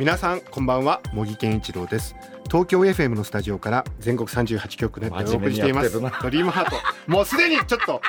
[0.00, 2.16] 皆さんこんばんは茂木健一郎です。
[2.46, 5.92] 東京 FM のスタジオから全国38局ネットでお送りしています。
[5.92, 6.76] ドリームハート。
[7.06, 8.00] もうすでにちょっと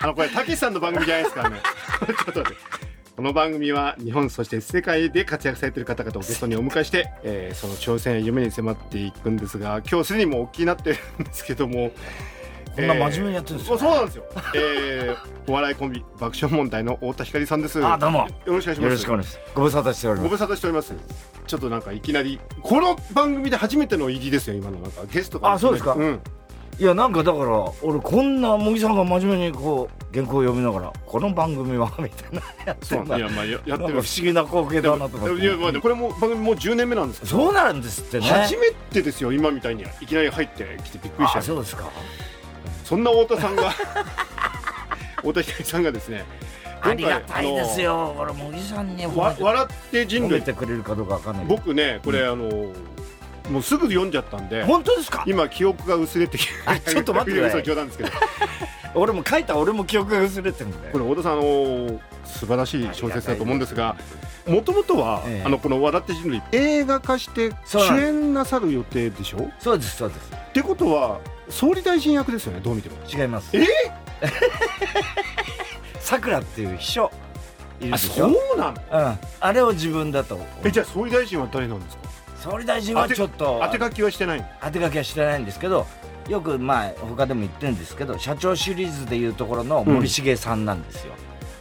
[0.00, 1.60] あのこれたけしさんの番組じゃないですからね。
[2.02, 2.42] ちょっと
[3.14, 11.92] この番組は日本そして世界で活躍されている方々をゲストにお迎えして、えーその挑戦や夢に迫っていくんですが今日すでにもうおっきになってるんですけども
[12.76, 17.84] こんな真面目にやってるんですよそうそうなんですよ、えーお笑いコンビ爆笑問題の太田光さんです。
[17.86, 18.26] あどうも。
[18.46, 18.82] よろしくお願いします。
[18.82, 19.50] よろしくお願いします。
[19.54, 20.28] ご無沙汰しております。
[20.28, 20.94] ご無沙汰しております。
[21.46, 25.52] ちょっとなんかいきなりこの番組で初めての入りですよ今のなんかゲストが。
[25.52, 25.94] あそうですか？
[25.94, 26.20] ん、
[26.80, 35.44] いやなんかだから俺こんな茂木さんが真面目にこう原稿を読みながらこの番組はみたいなやってるないやまあややってる不思議な光景だなと思って。
[35.44, 37.30] いやまあこれも番組もう10年目なんですけど。
[37.30, 38.26] そうなんですってね。
[38.26, 39.84] 初めてですよ今みたいに。
[40.00, 41.42] いきなり入ってきてびっくりしちゃう。
[41.42, 41.88] あそうですか
[42.86, 43.70] そんな太田さんが
[45.18, 46.24] 太田光さんがですね
[46.80, 48.14] ありがたいですよ。
[48.18, 51.56] 俺茂木さんにわ笑って人類褒めてくれるかどうかわかんないけど。
[51.56, 52.72] 僕ねこれ、あの
[53.50, 55.24] もうすぐ読んじゃったんで本当ですか？
[55.26, 57.62] 今記憶が薄れてきてあちょっと待ってください。
[57.64, 58.10] 冗談ですけど
[58.94, 63.96] 俺も書いた俺も記憶が薄れてるんだよこれ太田さんあの素晴らしい小説だと思うんですが
[64.46, 65.44] もともとは、ええ。
[65.44, 69.50] あのこの「笑って人類」映画化して主演なさる予定でしょ？
[69.58, 70.30] そうですそうです。
[70.32, 72.96] ってことは総理大臣役ですよねどう見ても。
[73.08, 73.50] 違います。
[73.56, 73.66] え？
[76.00, 77.10] さくらっていう秘書。
[77.80, 78.30] いるあでしょ。
[78.30, 79.08] そうなの？
[79.08, 79.18] うん。
[79.40, 80.38] あれを自分だと。
[80.64, 82.02] えじゃあ総理大臣は誰なんですか？
[82.50, 83.60] 総理大臣はちょっと。
[83.64, 84.46] 当て書きはしてないの？
[84.62, 85.86] 当て書きはしてないんですけど
[86.28, 91.12] よくまあ他でも言ってるんですけど社長シリーズでいうところの森重さんなんですよ、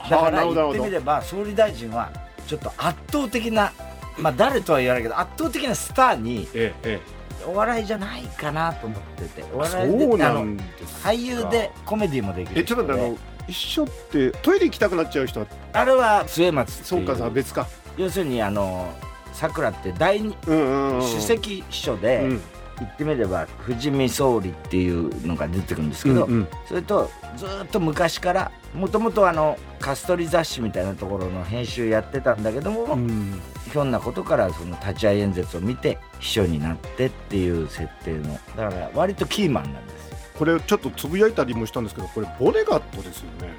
[0.09, 2.11] だはあなから言ってみれば総理大臣は
[2.47, 3.71] ちょっと圧倒的な
[4.17, 7.14] まあ誰とは言わないけど圧倒的なスターにえええ
[7.47, 11.09] お笑いじゃないかなと思ってておえ笑いでそうなんですか。
[11.09, 12.61] 俳優でコメディもできる。
[12.61, 13.17] えちょっとあの
[13.47, 15.47] 一緒ってトイレ行きたくなっちゃう人は？
[15.73, 17.67] あれは末松っていそうかさ別か
[17.97, 18.93] 要するにあの
[19.33, 22.41] さくらって第二うんうんうん首席秘書で、うん。
[22.77, 26.47] 言ってみれば富見総理っていうのが出てくるんですけど、うんうん。
[26.67, 33.39] それとずーっと昔からもともとあのカストリ雑誌みたいなところの編集やってたんだけども、うん
[33.75, 38.39] ひょんなことからその立ち会い演説を見て秘書になってっていう設定の。
[38.55, 40.17] だから割とキーマンなんですよ。
[40.39, 43.53] これちょっとつぶやいたりもしたんですけどこれボネガットですよね。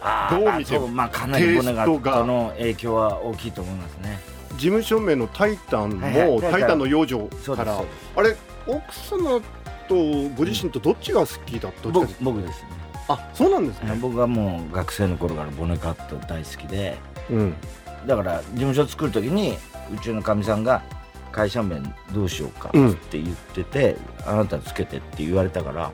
[0.00, 0.86] あどう見ても。
[0.86, 4.18] そうまあかなりボネガットの影響は大きいと思いますね。
[4.54, 7.80] 事務所名の「タイタン」もタイタンの養女から
[8.16, 8.36] あれ
[8.66, 9.40] 奥様
[9.88, 9.94] と
[10.36, 11.90] ご自身とどっちが好きだった？
[11.90, 12.68] 僕僕ですね、
[13.06, 13.96] あそうなんですね。
[14.00, 16.98] 僕はもう学生の頃からボネガット大好きで。
[17.30, 17.54] うん
[18.06, 19.56] だから事務所作る時に
[19.94, 20.82] うちのかみさんが
[21.32, 21.80] 会社名
[22.12, 22.94] どうしようかっうん。
[22.94, 23.96] て言ってて、
[24.26, 25.92] あなたつけてって言われたから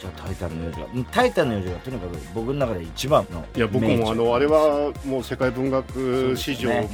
[0.00, 6.88] じゃあ「タイタンの幼女」うんタイタンの幼女」がとにかく僕の中で一番のいや僕もあのあれはもう世界文学史上もう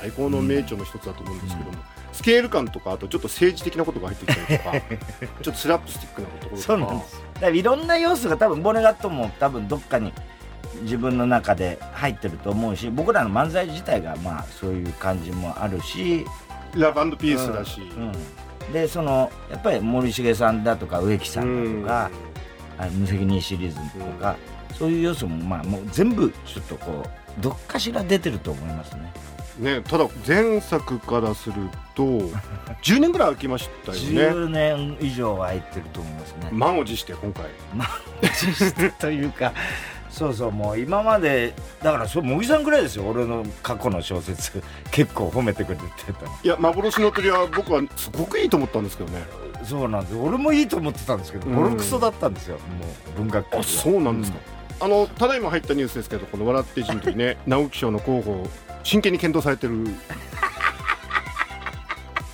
[0.00, 1.78] 最高の名著の一つだと思うんですけども、
[2.12, 4.72] スケール感とかあとちょっと政治的なことが入ってきたりとか
[5.42, 6.62] ちょっとスラップスティックなところとか。
[6.62, 10.12] そうなんですだからいろんな要素が多分ボネガットも多分どっかに
[10.82, 16.24] 自分の中で入ってると思うし僕らの漫才自体がまあそういう感じもあるし。
[16.74, 18.12] ラブピースだし、うん
[18.72, 22.10] でそのやっぱり森重さんだとか植木さんだとか、
[22.78, 24.36] あの無責任シリーズとか、
[24.78, 27.04] そういう要素もまあもう全部ちょっとこ
[27.38, 29.12] うどっかしら出てると思いますね。
[29.58, 31.54] ね、ただ前作からする
[31.94, 32.02] と
[32.82, 34.02] 10年ぐらい空きましたよね。
[34.02, 36.48] 10年以上は空いてると思いますね。
[36.50, 37.50] 満を持して今回。
[38.98, 39.52] というか
[40.12, 44.62] そうそうもう今までだからそう茂木さんぐらいですよ俺の過去の小説。
[44.92, 45.82] 結構褒めてくれて
[46.12, 46.38] たの。
[46.42, 49.24] いや幻の鳥は僕はすごくいいと思ったんですけどね。
[49.64, 51.56] そうなんです俺もいいと思ってたんですけどうん。
[51.56, 52.62] ボロクソだったんですよも
[53.16, 54.38] う文学界あそうなんですか、
[54.80, 58.48] あのただいま入ったニュースですけどこの「笑って人類ね」 直木賞の候補
[58.82, 59.86] 真剣に検討されてる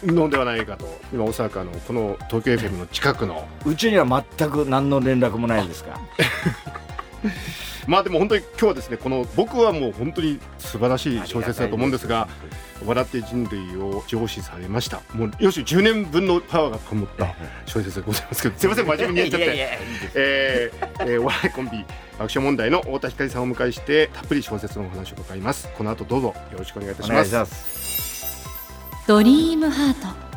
[0.04, 3.46] のではないかと今大阪のこの東京 FM の近くの。
[3.66, 6.00] うちには全く何の連絡もないですか
[7.88, 12.28] まあでも本当に今日はですねこの僕はもう本当に素晴らしい小説だと思うんですが
[12.84, 15.00] 「笑って人類」を上司されました。
[15.14, 19.44] もうよし10年分のパワーがこもった小説でございますけどすいません真面目に言っちゃって。
[19.46, 21.70] いやいやいやいいですえーえーお笑いコンビ
[22.18, 25.68] 爆笑問題の太田光さんをお迎えしてたっぷり小説のお話を伺います。
[25.78, 27.30] この後どうぞよろしくお願いいたします。
[27.30, 28.48] お願いします。
[29.06, 30.27] ドリームハート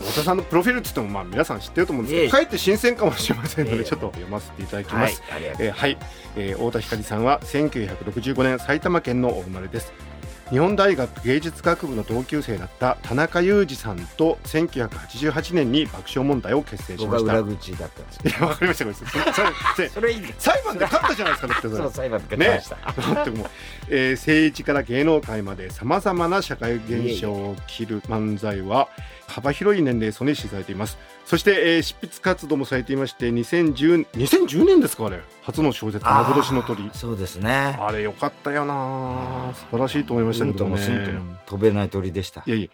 [0.00, 2.44] 太田さんのプロフィールっつってもまあ皆さん知ってると思うんですけどかえ。
[2.44, 5.22] って新鮮かもしれませんのでちょっと読ませていただきます。
[5.28, 5.98] はい、えー、はい、
[6.36, 9.92] えー、太田光さんは1965年埼玉県のお生まれです。
[10.50, 17.40] 日本大学芸術学部の同級生だった田中裕二さんと1988年に爆笑問題を結成しました。
[17.40, 23.50] 裏口だったんですいやわかりましたそれ裁判で勝ったじゃないですかだって裁判で勝ちました、ね、 だってもう、
[23.88, 28.88] えー、政治から芸能界までさまざまな社会現象を切る漫才は
[29.30, 30.98] 幅広い年齢層に支えています。
[31.24, 35.20] そして、えー、執筆活動もされていまして2010 2010年ですかあれ。
[35.42, 36.90] 初の小説幻の鳥。
[36.92, 37.76] そうですね。
[37.78, 39.52] あれよかったよな。
[39.54, 42.42] 素晴らしいと思いましたけどね飛べない鳥でした。
[42.46, 42.68] いやいや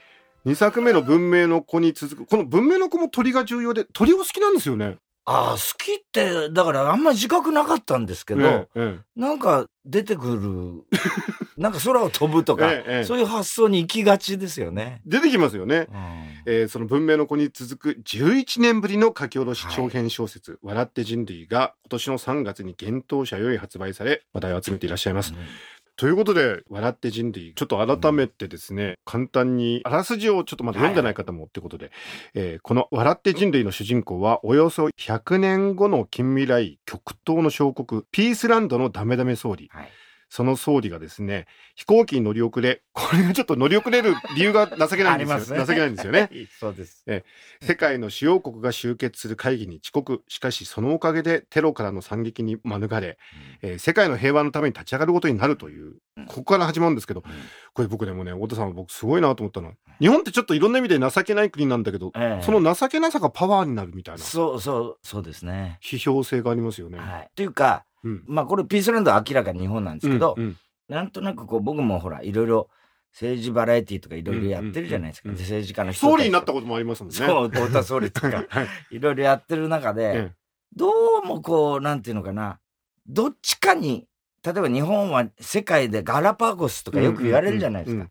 [0.47, 4.99] 2作目の文明の子に続くこの文明の子も鳥が重要で鳥を好きなんですよね
[5.29, 11.01] ああ、好きって、だからあんまり自覚なかったんですけど、ええ、なんか出てくる、
[11.59, 15.03] なんか空を飛ぶとか、え、そういう発想に行きがちですよね。
[15.05, 15.89] 出てきますよね。
[15.91, 25.33] うん、えー、その文明の子に続く11年ぶりの書き下ろし長編小説、はい、笑って人類が今年の3月に幻冬者より発売され、話題を集めていらっしゃいます。
[25.35, 31.95] うんということで、笑って人類、ちょっと改めてですね、うん、簡単に、あらすじをちょっとまだ読んでない方もってことで、はい、
[32.35, 39.71] えー、この笑って人類の主人公は、およそ100年後の近未来極東の小国、ピースランドのダメダメ総理。
[39.73, 39.89] はい
[40.29, 45.57] その総理がですね、飛行機に乗り遅れ、これがちょっと乗り遅れる理由が情けないんですよ。
[45.59, 46.31] ね、情けないんですよね。
[46.59, 47.05] そうです。
[47.07, 47.25] え
[47.61, 50.23] 世界の主要国が集結する会議に遅刻。
[50.29, 52.97] しかしそのおかげでテロからの惨劇に免れ、
[53.63, 55.95] うん、えー、世界の平和のために立ち上がることになるという、
[56.27, 57.33] ここから始まるんですけど、うん、
[57.73, 64.21] これ僕でもね、太田さん僕すごいなと思ったのは、日本ってちょっといろんな意味で情けない国なんだけど、えその情けなさがパワーになるみたいな。
[64.21, 65.79] そうそう、そうですね。
[65.83, 66.99] 批評性がありますよね。
[66.99, 67.31] はい。
[67.35, 70.57] というか、うん、まあこれピースランドは明らかに日本なんですけど、うんうん。
[70.89, 72.69] なんとなくこう僕もほらいろいろ
[73.13, 77.17] 政治バラエティーとかいろいろやってるじゃないですか、政治家の人総理になったこともありますもんね。
[77.17, 78.45] そう太田総理とか
[78.91, 78.99] い。
[78.99, 80.33] ろいろやってる中で、
[80.75, 80.91] ど
[81.23, 82.61] うもこうなんていうのかな。
[83.09, 84.07] どっちかに
[84.47, 88.09] 例えば日本は世界でガラパゴスとかよく言われるじゃないですか。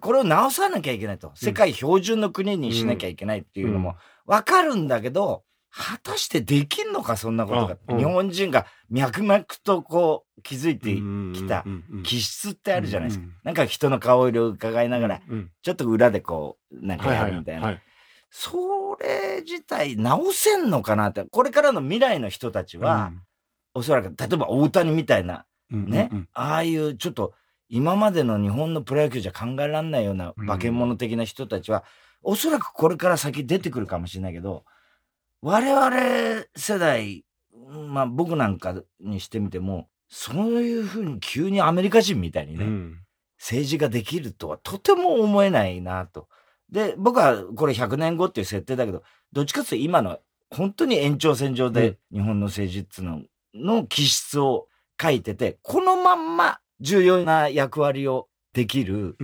[0.00, 1.32] これを直さなきゃいけないと。
[1.34, 3.96] 世界標準の国にしなきゃいけないっていうのも
[4.26, 7.98] わかるんだけど、果たしてできんのか、そんなことが。
[7.98, 10.94] 日本人が脈々とこう気づいて
[11.38, 11.64] きた
[12.02, 13.26] 気質ってあるじゃないですか。
[13.44, 15.20] なんか人の顔色を伺いながら、
[15.62, 17.80] ちょっと裏でこう、なんかやるみたいな。
[18.30, 21.24] それ自体直せんのかなって。
[21.24, 23.12] これからの未来の人たちは、
[23.74, 27.34] おそらく、例えば大谷みたいな、ね、ああいうちょっと
[27.68, 31.84] 今までの日本のプロ野球じゃ考えられないような化け物的な人たちは、
[32.22, 34.64] おそらくこれから先出てくるかもしれないけど、
[35.40, 37.24] 我々世代、
[37.88, 42.98] まあ僕なんかにしてみても、そういうふうに急にアメリカ人みたいにね、うん、
[43.38, 46.28] 政治ができるとはとても思えないなと。
[46.70, 49.02] で、僕はこれ100年後っていう設定だけど、
[49.32, 50.18] どっちかっていうと今の
[50.50, 54.66] 本当に延長線上で日本の政治っていうのの気質を
[55.00, 59.16] 書いてて、このまんま重要な役割をできる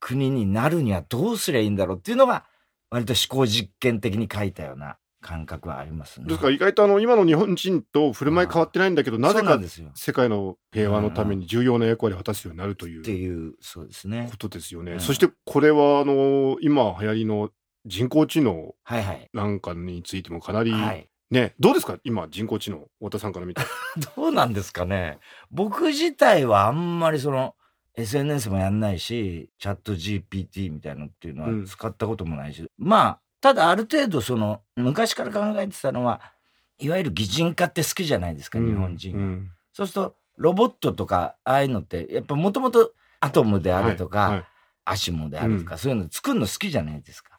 [0.00, 2.44] 国になるにはどうすりゃいいんだろうっていうのが、
[2.90, 6.26] 割と思考実験的に書いたような感覚はありますね。
[6.26, 9.58] ですから意外とあの今の日本人と振る舞い変わってないんだけど、なぜか
[9.94, 13.00] 世界の平和のために重要な役割を果たすようになるという。
[13.00, 14.28] っていう、そうですね。
[14.30, 14.98] ことですよね。
[14.98, 17.50] そしてこれはあの今流行りの
[17.86, 18.74] 人工知能
[19.32, 21.98] なんかについてもかなり、はいね、どうですか？
[22.02, 23.62] 今人工知能太田さんから見て
[24.16, 25.18] どうなんですかね？
[25.50, 27.54] 僕自体はあんまりその
[27.96, 36.20] SNS もやんないしチャット GPT みたいなのっていうのは使ったこともないし、うん、まあただある程度その昔から考えてたのは
[36.78, 44.44] いわゆる擬人化って好きじゃないですか、日本人、うん、そうするとロボットとかああいうのってやっぱもともとアトムであるとか、はいはい、
[44.86, 47.38] アシモであるとか、うん、そういうの作るの好きじゃないですか。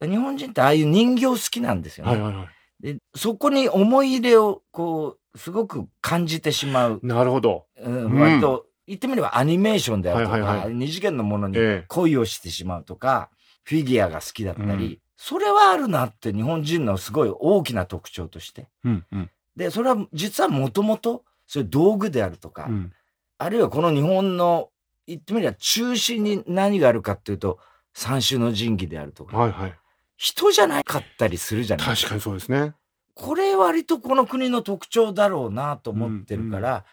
[0.00, 2.46] 日本人ってああいう人形好きなんですよね、はいはいはい、
[2.94, 7.00] でそこに思い入れをこうすごく感じてしまう。
[7.02, 11.56] なるほど、うん、割と、言ってみればアニメーションであるとか、はいはいはい、二次元のものに
[11.88, 18.66] 恋をしてしまうとか、えフィギュアが好きだったり、それはあるなって日本人のすごい大きな特徴として。
[18.84, 22.92] うんうん、で、それは実はもともと、そういう道具であるとか、うん、
[23.38, 24.68] あるいはこの日本の、
[25.06, 27.58] 言ってみれば中心に何があるかっていうと、
[27.94, 29.74] 三種の神器であるとか、はいはい、
[30.18, 32.08] 人じゃなかったりするじゃないですか。
[32.08, 32.74] 確かにそうですね。
[33.14, 36.84] これ割とこの国の特徴だろうなと思ってるから、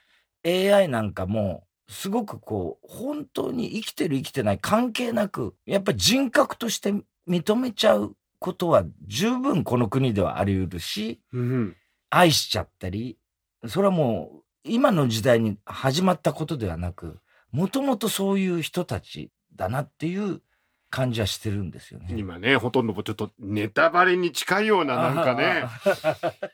[0.45, 6.93] うんうん、AI なんかも、すごくこう、本当に生きてる生きてない関係なく、やっぱ人格として
[7.27, 11.75] 認めちゃうことは十分この国ではあり得るし、うん、
[12.09, 13.19] 愛しちゃったり、
[13.67, 17.19] それはもう今の時代に始まったことではなく、
[17.51, 20.41] もともとそういう人たちだなっていう
[20.89, 22.15] 感じはしてるんですよね。
[22.17, 25.65] 今ね、ほとんどちょっとネタバレに近いようななんかね、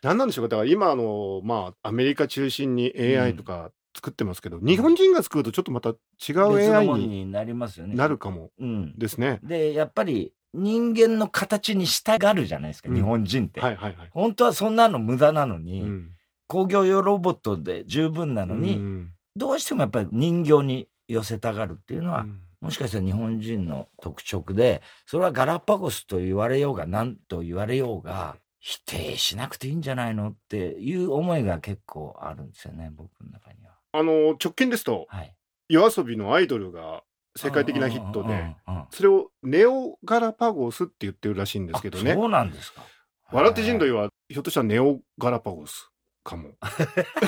[0.03, 0.49] 何なんでしょうか。
[0.49, 5.91] だから今あの、まあ、アメリカ中心に AI とか作ってますけど、日本人が作るとちょっとまた
[6.27, 7.95] 違う AI にになりますよね。
[7.95, 8.93] なるかもうん。
[8.97, 9.39] ですね。
[9.41, 13.59] で、やっぱり人間の形に従うじゃないですか、うん日本人って。
[13.59, 14.09] はいはいはい。
[14.11, 16.11] 本当はそんなの無駄なのに、うん
[16.49, 33.73] 工業用ロボットで十分なのに、うんどうしてもやっぱり人形に寄せたがるっていうのは、うんもしかしたら日本人の特色で、それはガラパゴスと言われようが何と言われようが、否定しなくていいんじゃないのっていう思いが結構あるんですよね、僕の中には。
[33.91, 35.35] あの、直近ですと、はい。
[35.69, 37.03] 夜遊びのアイドルが
[37.37, 42.11] 世界的なヒットで、うんうんうんうんそれをネオガラパゴスって言ってるらしいんですけどね。
[42.11, 42.83] あそうなんですか。
[43.31, 45.91] 笑って人類はひょっとしたらネオガラパゴス
[46.23, 46.51] かも。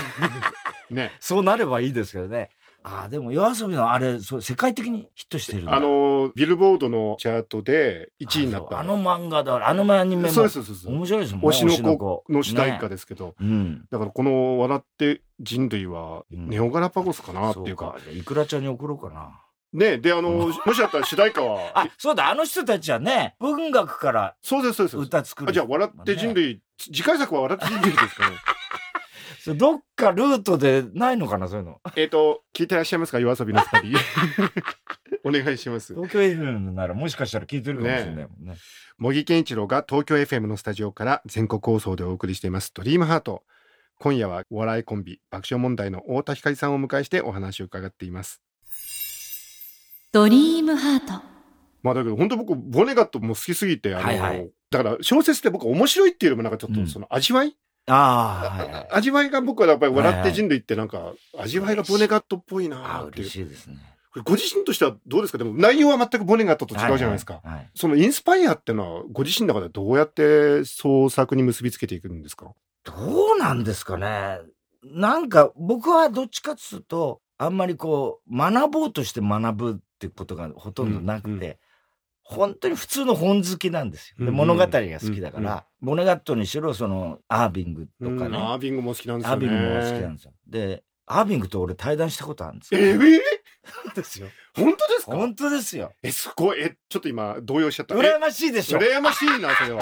[0.90, 1.12] ね。
[1.20, 2.50] そうなればいいですけどね。
[2.82, 8.80] ああ、でも夜遊びのあれ、そう世界的にヒットしてるあの、ビルボードのチャートで1位になった。
[8.80, 10.88] あの漫画だ、あのアニメもそうですそうです。
[10.88, 11.48] 面白いですもんね。
[11.50, 13.86] 推しの子の主題歌ねですけど、うん。
[13.92, 17.96] だからこの笑って人類はうんネオガラパゴスかなっていうか。
[17.98, 19.42] そじゃあいくらちゃんに送ろうかな。
[19.74, 19.98] ね。
[19.98, 24.98] で、あの、もしだったら主題歌は、 あ、そうだ、あの人たちはね、文学からそうですそうです。
[24.98, 25.50] 歌作る。
[25.50, 28.36] あじゃあ笑って人類、次回作は笑って人類ですかね。
[29.58, 31.80] どっかルートでないのかな、そういうの。
[31.96, 33.20] えっと、聞いてらっしゃいますか？
[33.20, 33.98] 夜遊びの二人。
[35.24, 35.94] お願いします。
[35.96, 38.56] 東京 FM ならもしかしたら聞いてるかもしれないもんね。
[38.98, 43.44] 茂木健一郎が東京 FM のスタジオから全国放送でお送りしています「ドリームハート
[43.98, 48.42] 今夜はお笑いコンビ爆笑問題の太田光さんをお迎えしてお話を伺っています
[50.12, 51.24] ドリームハート。
[51.84, 54.50] まあだけど本当僕ボネガットも好きすぎてあの、はいはい。
[54.72, 56.86] だから小説って僕面白いっていうよりもなんかちょっうん。
[56.86, 57.56] とその味わい、
[57.88, 58.88] ああ、はいはい。
[58.92, 63.26] 味わいが僕はやっぱり笑って人類ってなんか味わいがボネガットっぽいなあっていう。
[63.26, 63.78] 嬉しいですね。
[64.26, 65.38] ご自身としてはどうですか？
[65.38, 67.56] でも内容は全くボネガットと違うじゃないですか、はいはい。
[67.58, 67.70] はい。
[67.76, 72.52] そのインスパイアってのはご自身の中でどうやって創作に結びつけていくんですか？
[72.84, 72.94] ど
[73.36, 74.40] うなんですかね。
[74.84, 81.60] なんか僕はどっちかっつうと、あんまりこう、学ぼうとして学ぶってことがほとんどなくて、
[82.24, 84.26] 本当に普通の本好きなんですよ。
[84.26, 88.16] で物語が好きだから、うんうんボネガットにしろ、その、アービングとかね。
[88.16, 89.48] うんアービングも好きなんですアーよね。
[89.48, 90.34] ビングも好きなんですよ。
[90.46, 92.82] で、アービングと俺対談したことあるんですよ。
[92.82, 94.28] えー、ですよ。
[94.56, 95.16] 本当ですか？
[95.16, 95.94] 本当ですよ。
[96.04, 96.60] え、すごい。
[96.62, 97.96] え、ちょっと今、動揺しちゃった。
[97.96, 98.80] 羨ましいでしょ。
[98.82, 99.82] え羨ましいな、それは。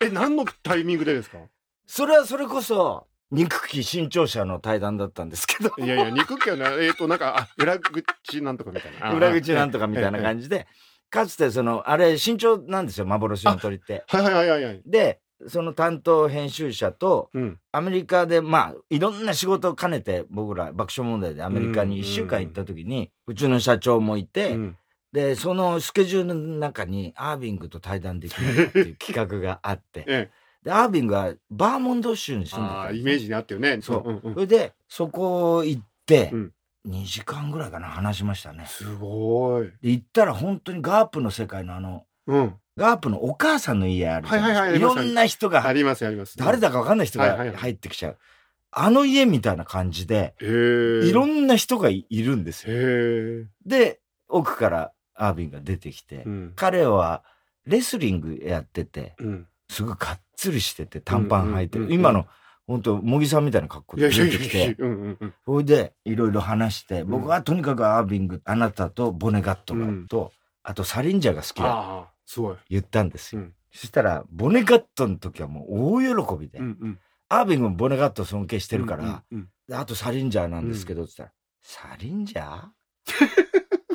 [0.00, 1.38] え、何のタイミングでですか？
[1.86, 9.12] それはそれこそ、憎き新潮社の対談だったんですけど、いやいや、肉気はね、えっ、と、なんか、あ、裏口なんとかみたいな。
[9.12, 10.24] 裏口なんとかみたいなじ。
[10.24, 10.66] 感じで、
[11.10, 14.04] かつてその、あれ、身長なんですよ、幻の鳥って。
[14.08, 14.82] はいはいはいはいはい。
[14.86, 17.58] で、その担当編集者と、うん。
[17.70, 24.76] アメリカで、まあ、いろんな仕事を兼ねて、僕ら爆笑問題でアメリカに1週間行った時に、うちの社長もいて、うん
[25.12, 30.47] で、そのスケジュールの中に、アービングと対談できるっていう企画があって、 ええ。
[30.62, 33.80] で、アービングはバーモント州に住んでたイメージにあったよね。
[33.82, 34.12] そう。
[34.12, 36.52] んうんそれで、そこ行ってうん、
[36.88, 38.66] 2時間ぐらいかな、話しましたね。
[38.66, 39.66] すごい。
[39.82, 42.54] で行ったら本当にガープの世界のあの、うん。
[42.76, 44.28] ガープのお母さんの家ある。
[44.28, 46.38] はいはいはいいろんな人がありますあります。
[46.38, 48.18] 誰だかわかんない人がはいはいはい入ってきちゃう。
[48.70, 50.34] あの家みたいな感じで。
[50.40, 53.46] いろなんな人がいいるんですよ。
[53.66, 56.52] で、奥からアービンが出てきて、うん。
[56.54, 57.24] 彼は
[57.66, 59.46] レスリングやってて、うん。
[59.68, 61.88] すごいがっつりしてて短パン履いてる。
[61.92, 62.26] 今の、
[62.66, 64.76] 本当茂木さんみたいな格好で出てきて。
[65.44, 70.32] それでいろいろ話して、僕はとにかくアービング、あなたとボネガットがうんと、
[70.62, 72.56] あとサリンジャーが好きだああ、すごい。
[72.70, 73.42] 言ったんですよ。
[73.42, 76.58] うんそしたら、ボネガットの時はもう大喜びで。
[77.28, 79.22] アービングもボネガット尊敬してるから、
[79.72, 82.64] あとサリンジャーなんですけど、つったら、サリンジャー？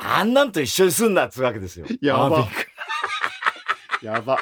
[0.00, 1.86] あんなんと一緒にすんなっつうわけですよ。
[2.00, 2.48] やば
[4.00, 4.38] やば。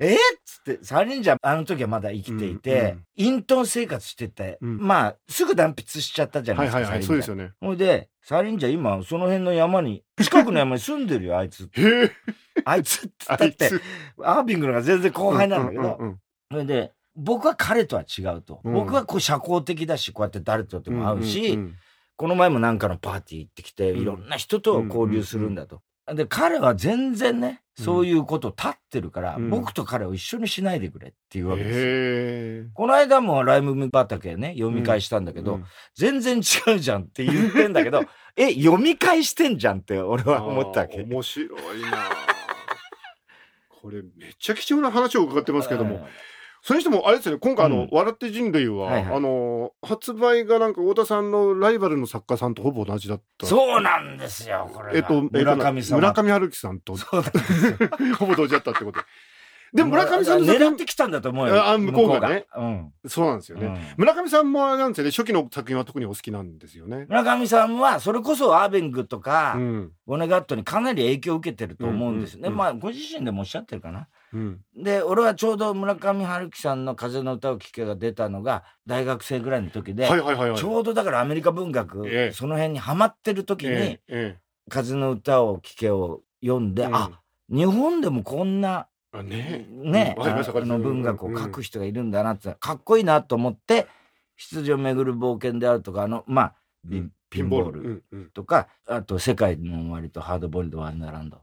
[0.00, 6.78] えっつって、サリンジャーあの時はまだ生きていて、隠遁生活してて、うんまあ、すぐ断筆しちゃったじゃなですか。
[6.78, 7.06] はいいはいはい。
[7.06, 7.52] そうですよね。
[7.60, 11.68] ほいで、サリンジャー今、その辺の山に、近くの山に住んでるよ、あいつ。
[11.76, 12.12] へえ。
[12.64, 13.82] あいつってあだって、いつ
[14.22, 15.98] アービングの方が全然後輩なんだけど、
[16.50, 18.62] それで、僕は彼とは違うと。
[18.64, 21.58] うん僕はこう社交的だし、こうやって誰とでも会うし、
[22.16, 25.82] この前もなんかのパーティー行ってきて、うんいろんな人と交流するんだと。
[26.14, 29.50] で、彼は全然ね、そういうことを立ってるから、うん。
[29.50, 32.64] 僕と彼を一緒にしないでくれっていうわけです。
[32.66, 32.70] よ。
[32.74, 35.64] この間もライム畑ね、読み返したんだけど、うん。
[35.94, 38.02] 全然違うじゃんって言ってんだけど、
[38.36, 41.02] え、読み返してんじゃんって俺は思ったわけ。
[41.02, 42.04] 面白いな。
[43.68, 46.06] これめっちゃ貴重な話を伺ってますけども、
[46.62, 54.98] それにしてもあれですよね今回あの、うん笑って人類は、はいはいあの発売がなんか太田さんのライバルの作家さんとほぼ同じだったそうなんですよ、これが。
[54.98, 55.96] えっと、村上様。
[55.96, 57.66] 村上春樹さんとそうなんです
[58.10, 58.16] よ。
[58.16, 59.06] ほぼ同時だったってことで。
[59.72, 61.64] でも村上さんの作品狙ってきたんだと思うよ。
[61.64, 62.92] あ向こうがね向こうがうん。
[63.06, 63.66] そうなんですよね。
[63.66, 67.06] うん村上さんもあれなんですよね、初期の作品は特にお好きなんですよね。
[67.08, 69.92] 村上さんは、それこそアーベングとか、うん。
[70.06, 72.48] ボネガットにかなり影響を受けてると思うんですよね。
[72.48, 74.08] うんうんうんまあ、ご自身でもおっしゃってるかな。
[74.32, 74.60] うん。
[74.76, 80.58] で、俺はちょうど村上春樹さんの風の歌を聴けが出たのが、大学生ぐらいの時で、はいはいはいはい。
[80.58, 82.32] ちょうどだからアメリカ文学、ええ。
[82.32, 86.94] その辺にハマってる時に、えええ風の歌を聴けを読んで、えうん。
[86.94, 89.66] あ、日本でもこんな、あね。
[89.68, 90.24] ね、うん。
[90.24, 93.88] あの文学を書く人がいるんだなって、かっこいいなと思って、
[94.36, 96.54] 羊をめぐる冒険であるとか、あの、まあ、
[97.30, 98.04] ピンボール。
[98.32, 101.38] とか、あと、世界の終わりとハードボイルド・ワンダーランド。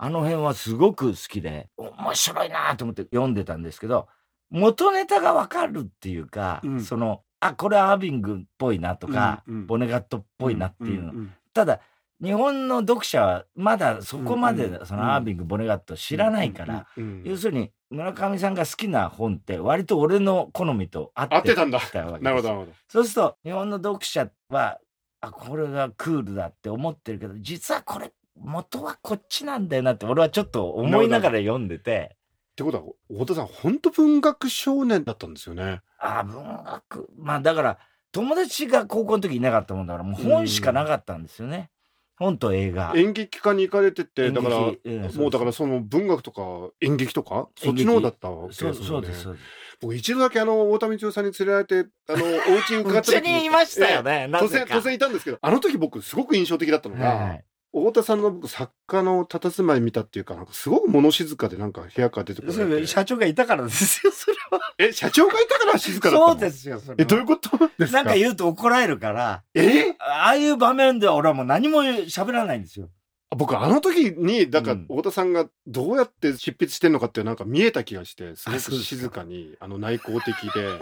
[0.00, 1.68] あの辺はすごく好きで、
[1.98, 4.08] 面白いなと思って読んでたんですけど、
[4.50, 6.80] 元ネタがわかるっていうか、うん。
[6.82, 9.66] その、あ、これアービングっぽいなとか、うんうん。
[9.66, 11.12] ボネガットっぽいなっていうの。
[11.12, 11.80] んんただ、
[12.22, 21.80] 日本の読者はまだそこまうんでそのアービング、ボネガット知らないから、うんうん要するに村上さんが好きな本って割と俺の好みと合ってたんだ。
[21.94, 22.66] なるほどなるほど。
[22.88, 24.78] そうすると日本の読者は
[25.20, 32.16] あこれがクールだって思ってるけど実はこれ元はこっちなんだよなって俺はちょっと思いながら読んでて。
[32.52, 35.80] ってことは太田さん本当文学少年だったんですよね。
[36.00, 37.08] あ文学。
[37.16, 37.78] まあだから
[38.10, 41.70] 友達が高校の時いなかったもんだからもう本しかなかったんですよね、
[42.16, 42.92] 本と映画。
[42.96, 46.42] 演劇科に行かれててだからうんもうだからその文学とか
[46.80, 48.76] 演劇とかそっちの方だったわけですよね。
[48.76, 49.44] そうですそうです。
[49.80, 52.24] 僕一度だけあの太田光代さんに連れられてあの
[52.56, 57.44] お家に伺ったうち時にいましたよね、な突然突然いたんですけどあの時僕すごく印象的だったのが、はい
[57.80, 64.60] 太田さんの僕作家の佇まい見たっていうかなんかすごく物静かでなんか部屋から出てくる社長がいたからですよ、 それは。
[64.78, 66.32] え社長がいたから静かだったの？
[66.32, 66.96] そうですよ、それは。
[66.98, 67.98] えどういうことですか？
[67.98, 69.90] なんか言うと怒られるから、え？
[69.98, 72.88] ああいう場面では俺はもう何も喋らないんですよ。
[73.36, 74.86] 僕あの時にだからうん。
[74.88, 80.78] 太田さんがどうやって執筆してんのかってなんか見えた気がしてすごく静かにあの内向的で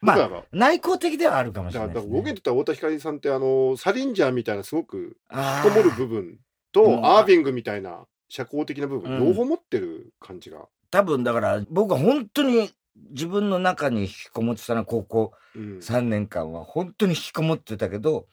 [0.00, 1.94] まあ内向的ではあるかもしれないね。
[1.94, 6.38] だから僕にとっては太田光さんってあのサリンジャーみたいなすごくあこもる部分
[6.72, 7.06] とうん。
[7.06, 9.26] アービングみたいな社交的な部分うん。
[9.28, 12.70] 両方持ってる感じが、多分だから僕は本当に
[13.10, 15.78] 自分の中に引きこもってたな、高校うん。
[15.78, 18.26] 3年間は本当に引きこもってたけど、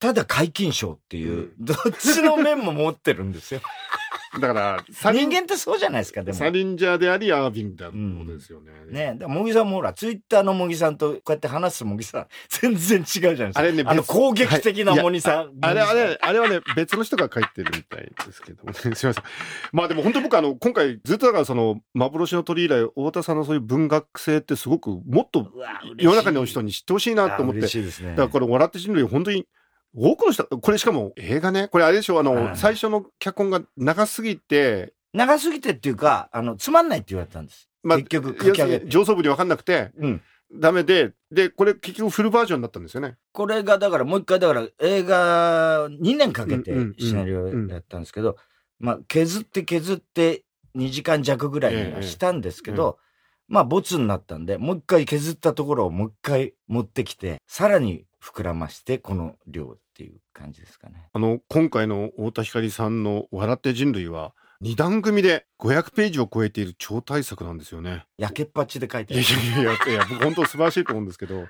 [0.00, 3.60] ただ皆勤賞っていう、どっちの面も持ってるんですよ。
[4.34, 6.38] だからサリン人間ってそうじゃないですか、でも。
[6.38, 13.60] サリンジャーでありアービングだってことですよね、ねだから茂木さんもほら、ツイッターの茂木さんとこうやって話す茂木さん、 全然違うじゃないですか。
[13.60, 15.52] あれねあの別攻撃的な茂木さん。
[15.60, 19.14] あれあれあれはね別の人が書いてるみたいですけどもね すみません
[19.72, 25.50] まあでも本当僕あの今回ずっとだからその幻の鳥以来太田さんのそういう文学性ってすごくもっと
[25.96, 28.10] 世の中の人に知ってほしいなと思って嬉しいですね。
[28.10, 29.46] だからこれ「笑って人類」本当に
[29.96, 37.68] 多くの人これしかも映画ねこれあれでしょあの、はい最初の脚本が長すぎて長すぎてっていうか、あの、つまんないって言われたんです。
[37.82, 40.22] まあ結局書き上げ上層部に分かんなくてうん。
[40.50, 43.16] ダメででこれ結局フルバージョンになったんですよね。
[43.32, 48.36] これがだからもう一回だから映画2年かけてシナリオをやったんですけど、
[48.78, 52.98] まあ削って削って2時間弱ぐらいにはしたんですけど、
[53.48, 61.08] まあボツになったんで、もう一回削ったところをもう一回持ってきて、さらに膨らましてこの量っていう感じですかね。
[61.12, 68.04] あの今回の太田光さんの「笑って人類」は2段組で500ページを超えている超大作なんですよね。
[68.18, 71.46] 焼けっぱちで書いていやいやいやいや僕本当素晴らしいと思うんですけど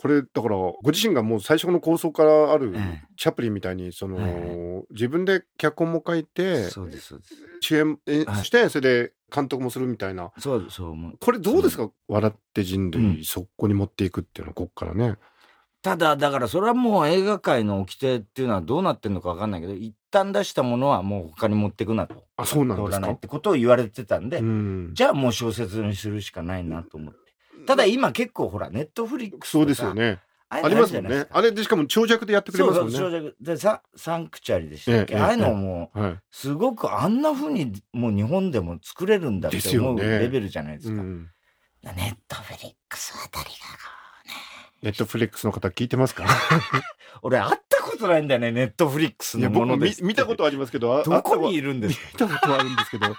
[0.00, 7.34] これだからご自身がもう最初の構想からあるええチャップリンみたいにその、え自分で脚本も書いてそうです、そうです。
[7.60, 7.98] 主演
[8.44, 10.94] してそれで監督もするみたいなそうです、そう。
[11.20, 15.16] これどうですか「笑って人類」うんそこに持っていくっていうのはこっからね。
[15.80, 22.24] ただ、だからそれはもう映画界の掟っていうのはどうなってんのかわかんないけど、一旦出したものはもう他に持ってくなと。
[22.36, 23.00] あそうなん通ですか？
[23.00, 27.27] らないってことを言われてたんで、うんじゃあもう小説にするしかないなと思って。
[27.68, 29.92] ただ今結構ほら、ネットフリックスそうですよ。
[29.92, 30.20] ね。
[30.48, 31.26] あありますもんね。
[31.30, 32.94] あれでしかも長尺でやってくれますもんね。
[32.98, 36.18] 長尺でさ、サンクチュアリでしたっけ、ええああいうのも、はい。
[36.30, 41.02] すごくあんな風にもう日本でも作れるんだって思うレベルじゃないですか。
[41.02, 41.28] うん。
[41.82, 43.52] ネットフリックスあたりが、
[44.80, 46.24] ネットフリックスの方聞いてますか？
[47.20, 49.92] 俺会ったことないんだよね、ネットフリックスのもので。
[50.00, 52.24] 見たことありますけどあどこに会いるんですか？
[52.24, 53.14] ったことはあるんですけど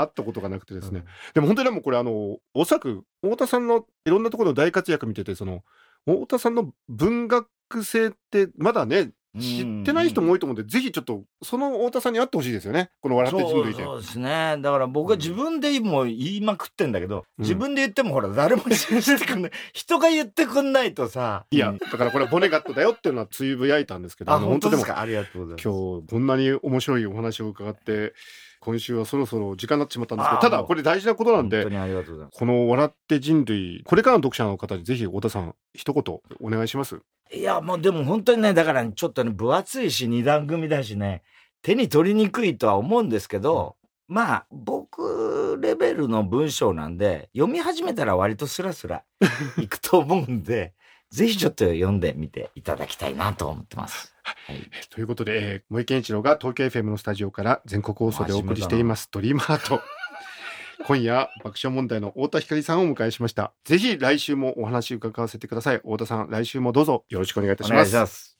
[0.00, 5.62] 会ったことがなくてですね、でも本当にでもこれあのおそらく太田さんのいろんなところの大活躍見ててその
[6.06, 7.48] 太田さんの文学
[7.84, 12.90] 性ってまだね知ってない人も多いと思うんで、ぜひちょっと、その太田さんに会ってほしいですよね。
[13.00, 13.84] この笑って人類で。
[13.84, 14.56] そうですね。
[14.60, 19.52] だから僕は自分でも言いまくってんだけど、うん、自分で言ってもほら、誰も信じてくんない。
[19.72, 21.46] 人が言ってくんないとさ。
[21.52, 24.98] いや、だからこれボネガットだよっていうのはつぶやいたんですけど、あの本当ですか？
[24.98, 25.64] ありがとうございます。
[25.64, 28.14] 今日、こんなに面白いお話を伺って、
[28.60, 31.70] 今週はそろそろ時間になってしまったんですけど、ただこれ大事なことなんで、こ
[32.46, 37.00] の笑って人類、これからの読者の方にぜひ太田さん、一言お願いします？
[37.32, 41.22] いや、もうでも本当にね、だからちょっとね、分厚いし、二段組だしね、
[41.62, 43.76] 手に取りにくいとは思うんですけど、
[44.08, 49.04] うん、まあ、僕レベルの文章なんで、読み始めたら割とスラスラ
[49.58, 50.74] いくと思うんで、
[51.10, 54.14] ぜひちょっと読んでみていただきたいなと思ってます。
[54.46, 59.80] はい、ということで、えー、森健一郎が東京 FM のスタジオから全国放送でお送りしています「ドリームハート」。
[60.86, 63.52] 今夜爆笑問題の太田光さんをお迎えしました。
[63.64, 65.76] ぜひ来週もお話伺わせてください。
[65.76, 67.04] 太田さん来週もどうぞ。
[67.10, 68.36] よろしくお願いいたします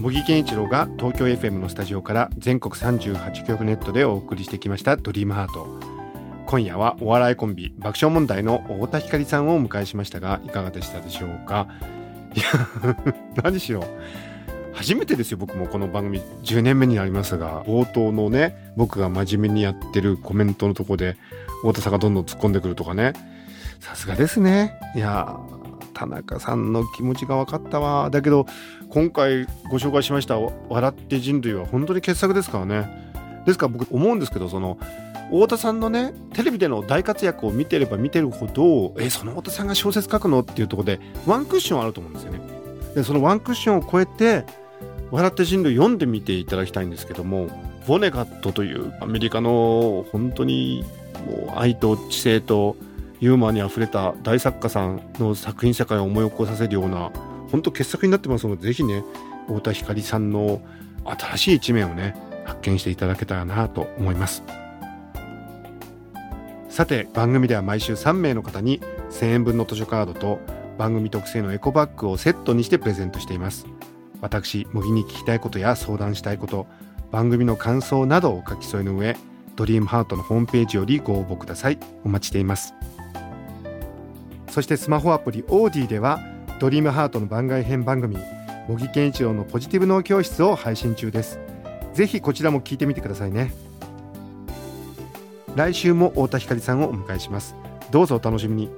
[0.00, 5.78] 茂木健一郎が東京 FM のスタジオから全国38局ネットでお送りしてきました「ドリームハート。
[6.46, 11.68] 今夜はお笑いコンビ爆笑問題の太田光さんをお迎えしましたがいかがでしたでしょうか？
[12.34, 12.46] い や
[13.42, 13.84] 何しろ
[14.72, 21.18] 初めてですよ僕もこの番組10年目になりますが冒頭のね僕が真面目にやってるコメントのとこで
[21.60, 23.12] 太田さんがどんどん突っ込んでくるとかね。
[23.80, 24.78] さすがですね。
[24.96, 25.36] いや
[25.92, 28.46] 田中さんの気持ちが分かったわだけど
[28.90, 33.10] 今回ご紹介しました「笑って人類」は本当に傑作ですからね。
[33.46, 34.78] ですから僕思うんですけどその
[35.30, 42.40] 太田さんのねテレビでの大活躍を見てれば見てるほどえその太田さんが小説書くのっていうところでワンクッションあると思うんですよね。
[42.94, 44.44] でそのワンクッションを超えて
[45.12, 47.46] 「笑って人類」読んでみていただきたいんですけども
[47.86, 50.84] ボネガットというアメリカの本当に
[51.26, 52.76] もう愛と知性と
[53.20, 57.12] ユーモアにあふれた大作家さんの作品世界を思い起こさせるような
[57.50, 59.04] 本当傑作になってますのでぜひね
[59.46, 60.60] 太田光さんの
[61.04, 64.42] 新しい一面をね発見していただけたらなと思います。
[66.68, 70.38] さて番組では毎週3名の方に1000円分の図書カードと
[70.78, 73.66] 番組特製のエコバッグをセットにしてプレゼントしています。
[74.20, 76.66] 私模擬に聞きたいことや相談したいこと
[77.10, 79.16] 番組の感想などを書き添えの上
[79.56, 81.78] ドリームハートのホームページよりご応募ください。
[82.04, 82.72] お待ちしています。
[84.48, 86.20] そしてスマホアプリオーディでは
[86.60, 88.18] ドリームハートの番外編番組
[88.68, 91.40] 茂木健一郎のポジティブ脳教室を配信中です。
[91.94, 93.54] ぜひこちらも聞いてみてくださいね。
[95.56, 97.56] 来週も太田光さんをお迎えします。
[97.90, 98.70] どうぞお楽しみに。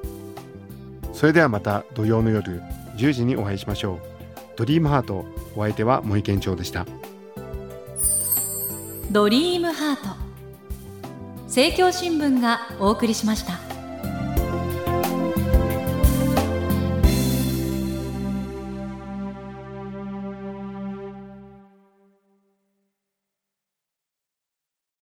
[1.13, 2.63] それではまた土曜の夜
[2.97, 3.99] 10時にお会いしましょう。
[4.57, 6.87] ドリームハートお相手は森健長でした。
[9.11, 10.03] ドリームハート。
[11.47, 13.72] 政教新聞がお送りしました。